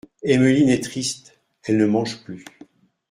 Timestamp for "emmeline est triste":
0.23-1.37